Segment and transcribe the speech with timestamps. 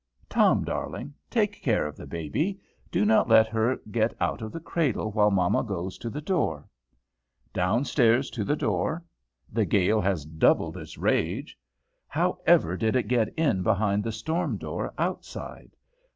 [0.29, 2.59] "Tom, darling, take care of baby;
[2.89, 6.67] do not let her get out of the cradle, while mamma goes to the door."
[7.53, 9.05] Downstairs to the door.
[9.53, 11.55] The gale has doubled its rage.
[12.07, 15.75] How ever did it get in behind the storm door outside?